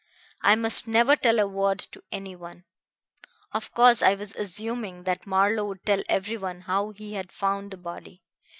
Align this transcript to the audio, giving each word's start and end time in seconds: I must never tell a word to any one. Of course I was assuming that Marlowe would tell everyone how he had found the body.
I 0.41 0.55
must 0.55 0.87
never 0.87 1.15
tell 1.15 1.37
a 1.39 1.45
word 1.45 1.77
to 1.77 2.03
any 2.11 2.35
one. 2.35 2.63
Of 3.51 3.71
course 3.71 4.01
I 4.01 4.15
was 4.15 4.35
assuming 4.35 5.03
that 5.03 5.27
Marlowe 5.27 5.65
would 5.65 5.85
tell 5.85 6.01
everyone 6.09 6.61
how 6.61 6.89
he 6.89 7.13
had 7.13 7.31
found 7.31 7.69
the 7.69 7.77
body. 7.77 8.23